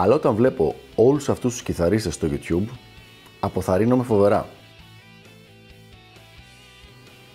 [0.00, 2.68] αλλά όταν βλέπω όλους αυτούς τους κιθαρίστες στο YouTube,
[3.40, 4.48] αποθαρρύνομαι φοβερά.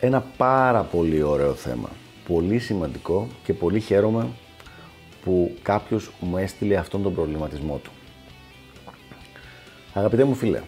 [0.00, 1.88] Ένα πάρα πολύ ωραίο θέμα,
[2.28, 4.28] πολύ σημαντικό και πολύ χαίρομαι
[5.24, 7.90] που κάποιος μου έστειλε αυτόν τον προβληματισμό του.
[9.94, 10.62] Αγαπητέ μου φίλε,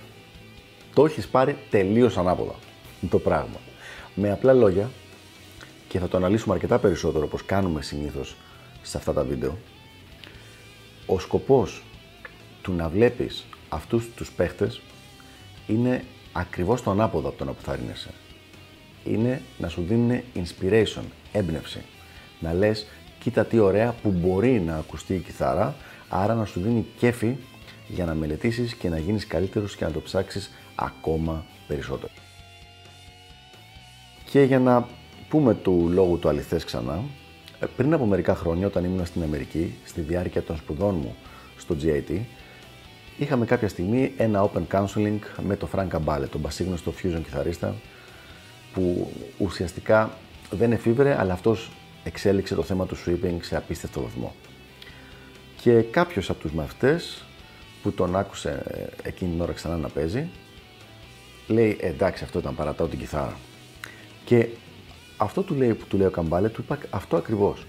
[0.95, 2.55] το έχεις πάρει τελείως ανάποδα
[3.11, 3.57] το πράγμα.
[4.15, 4.91] Με απλά λόγια,
[5.89, 8.37] και θα το αναλύσουμε αρκετά περισσότερο όπως κάνουμε συνήθως
[8.83, 9.59] σε αυτά τα βίντεο,
[11.13, 11.83] ο σκοπός
[12.63, 14.81] του να βλέπεις αυτούς τους παίχτες
[15.67, 18.11] είναι ακριβώς το ανάποδο από το να αποθαρρύνεσαι.
[19.05, 21.83] Είναι να σου δίνουν inspiration, έμπνευση.
[22.41, 22.87] Να λες,
[23.19, 25.75] κοίτα τι ωραία που μπορεί να ακουστεί η κιθάρα,
[26.09, 27.37] άρα να σου δίνει κέφι
[27.89, 32.13] για να μελετήσεις και να γίνεις καλύτερος και να το ψάξεις ακόμα περισσότερο.
[34.31, 34.89] Και για να
[35.29, 37.20] πούμε του λόγου του αληθές ξανά, ε,
[37.77, 41.17] πριν από μερικά χρόνια όταν ήμουν στην Αμερική, στη διάρκεια των σπουδών μου
[41.59, 42.19] στο GIT,
[43.19, 47.75] είχαμε κάποια στιγμή ένα open counseling με το Frank Abale, τον πασίγνωστο fusion κιθαρίστα,
[48.73, 50.11] που ουσιαστικά
[50.51, 51.71] δεν εφήβρε, αλλά αυτός
[52.05, 54.35] εξέλιξε το θέμα του sweeping σε απίστευτο βαθμό.
[55.61, 57.25] Και κάποιος από τους μαθητές
[57.83, 60.29] που τον άκουσε ε, εκείνη την ώρα ξανά να παίζει,
[61.47, 63.37] λέει εντάξει αυτό ήταν παρατάω την κιθάρα.
[64.25, 64.49] Και
[65.23, 67.67] αυτό του λέει, που του λέει ο Καμπάλε, του είπα αυτό ακριβώς.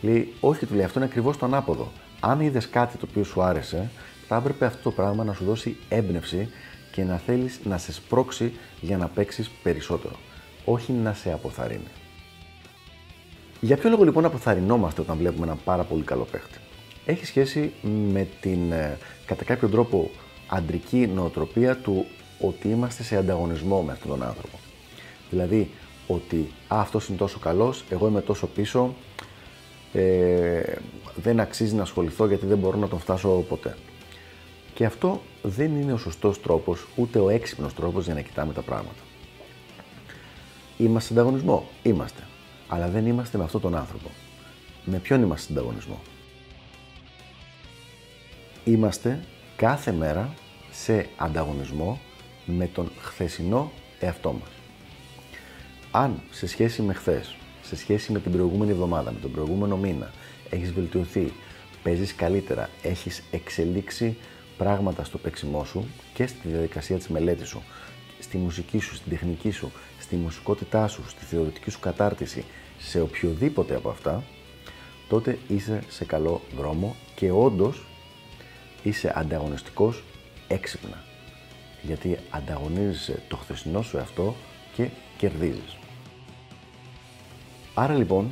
[0.00, 1.92] Λέει, Όχι, του λέει, αυτό είναι ακριβώς το ανάποδο.
[2.20, 3.90] Αν είδες κάτι το οποίο σου άρεσε,
[4.28, 6.48] θα έπρεπε αυτό το πράγμα να σου δώσει έμπνευση
[6.92, 10.14] και να θέλεις να σε σπρώξει για να παίξεις περισσότερο.
[10.64, 11.90] Όχι να σε αποθαρρύνει.
[13.60, 16.58] Για ποιο λόγο λοιπόν αποθαρρυνόμαστε όταν βλέπουμε ένα πάρα πολύ καλό παίχτη;
[17.04, 17.72] Έχει σχέση
[18.12, 20.10] με την ε, κατά κάποιο τρόπο
[20.48, 22.06] αντρική νοοτροπία του
[22.40, 24.58] ότι είμαστε σε ανταγωνισμό με αυτόν τον άνθρωπο.
[25.30, 25.70] Δηλαδή,
[26.06, 28.94] ότι α, αυτός είναι τόσο καλός, εγώ είμαι τόσο πίσω,
[29.92, 30.76] ε,
[31.14, 33.76] δεν αξίζει να ασχοληθώ γιατί δεν μπορώ να τον φτάσω ποτέ.
[34.74, 38.62] Και αυτό δεν είναι ο σωστός τρόπος, ούτε ο έξυπνος τρόπος για να κοιτάμε τα
[38.62, 39.02] πράγματα.
[40.78, 42.22] Είμαστε ανταγωνισμό, είμαστε.
[42.68, 44.08] Αλλά δεν είμαστε με αυτόν τον άνθρωπο.
[44.84, 46.00] Με ποιον είμαστε ανταγωνισμό;
[48.64, 49.24] Είμαστε
[49.56, 50.34] κάθε μέρα
[50.70, 52.00] σε ανταγωνισμό
[52.46, 54.63] με τον χθεσινό εαυτό μας
[55.96, 60.10] αν σε σχέση με χθες, σε σχέση με την προηγούμενη εβδομάδα, με τον προηγούμενο μήνα,
[60.50, 61.32] έχεις βελτιωθεί,
[61.82, 64.16] παίζεις καλύτερα, έχεις εξελίξει
[64.58, 67.62] πράγματα στο παίξιμό σου και στη διαδικασία της μελέτης σου,
[68.20, 72.44] στη μουσική σου, στην τεχνική σου, στη μουσικότητά σου, στη θεωρητική σου κατάρτιση,
[72.78, 74.22] σε οποιοδήποτε από αυτά,
[75.08, 77.84] τότε είσαι σε καλό δρόμο και όντως
[78.82, 80.02] είσαι ανταγωνιστικός
[80.48, 81.02] έξυπνα.
[81.82, 84.34] Γιατί ανταγωνίζεσαι το χθεσινό σου εαυτό
[84.76, 85.76] και κερδίζεις.
[87.74, 88.30] Άρα λοιπόν,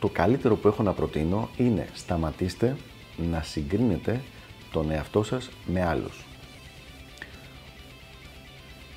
[0.00, 2.76] το καλύτερο που έχω να προτείνω είναι σταματήστε
[3.16, 4.20] να συγκρίνετε
[4.72, 6.24] τον εαυτό σας με άλλους.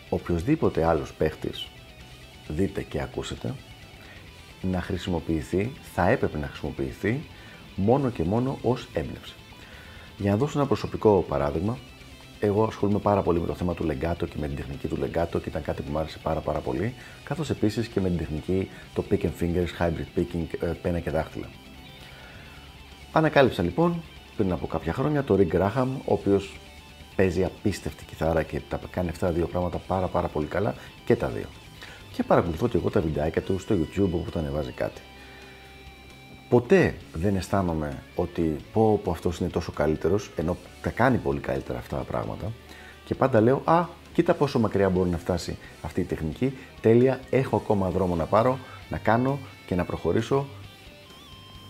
[0.10, 1.68] Οποιοςδήποτε άλλος παίχτης
[2.48, 3.56] δείτε και ακούσετε,
[4.62, 7.24] να χρησιμοποιηθεί, θα έπρεπε να χρησιμοποιηθεί
[7.76, 9.34] μόνο και μόνο ως έμπνευση.
[10.18, 11.78] Για να δώσω ένα προσωπικό παράδειγμα,
[12.46, 15.40] εγώ ασχολούμαι πάρα πολύ με το θέμα του λεγκάτο και με την τεχνική του λεγκάτο
[15.40, 16.94] και ήταν κάτι που μου άρεσε πάρα πάρα πολύ,
[17.24, 21.10] καθώς επίσης και με την τεχνική το pick and fingers, hybrid picking, ε, πένα και
[21.10, 21.48] δάχτυλα.
[23.12, 24.02] Ανακάλυψα λοιπόν
[24.38, 26.60] πριν από κάποια χρόνια το Rick Graham, ο οποίος
[27.16, 30.76] παίζει απίστευτη κιθάρα και τα κάνει αυτά τα δύο πράγματα πάρα πάρα πολύ καλά
[31.06, 31.48] και τα δύο.
[32.14, 35.02] Και παρακολουθώ και εγώ τα βιντεάκια του στο YouTube όπου τα ανεβάζει κάτι
[36.54, 41.78] ποτέ δεν αισθάνομαι ότι πω πω αυτός είναι τόσο καλύτερος, ενώ τα κάνει πολύ καλύτερα
[41.78, 42.52] αυτά τα πράγματα.
[43.06, 47.56] Και πάντα λέω «Α, κοίτα πόσο μακριά μπορεί να φτάσει αυτή η τεχνική, τέλεια, έχω
[47.56, 48.60] ακόμα δρόμο να πάρω,
[48.90, 50.46] να κάνω και να προχωρήσω,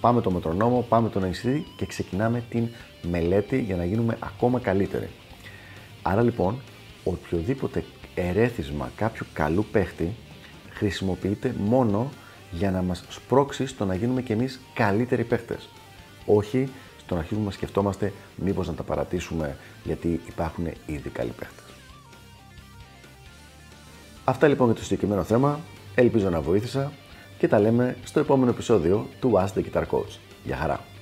[0.01, 2.67] πάμε το μετρονόμο, πάμε τον ACD και ξεκινάμε την
[3.09, 5.09] μελέτη για να γίνουμε ακόμα καλύτεροι».
[6.01, 6.61] Άρα λοιπόν,
[7.03, 7.83] οποιοδήποτε
[8.15, 10.15] ερέθισμα κάποιου καλού παίχτη
[10.69, 12.09] χρησιμοποιείται μόνο
[12.57, 15.69] για να μας σπρώξει στο να γίνουμε κι εμείς καλύτεροι παίχτες.
[16.25, 16.69] Όχι
[16.99, 21.63] στο να αρχίσουμε να σκεφτόμαστε μήπως να τα παρατήσουμε γιατί υπάρχουν ήδη καλοί παίχτες.
[24.23, 25.59] Αυτά λοιπόν για το συγκεκριμένο θέμα.
[25.95, 26.91] Ελπίζω να βοήθησα
[27.37, 30.17] και τα λέμε στο επόμενο επεισόδιο του Ask the Guitar Coach.
[30.43, 30.92] Γεια χαρά!